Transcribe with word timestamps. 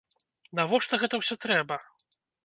Навошта 0.59 0.99
гэта 1.03 1.19
ўсё 1.19 1.37
трэба? 1.45 1.77